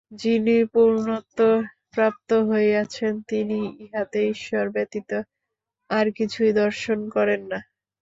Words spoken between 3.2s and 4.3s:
তিনি ইহাতে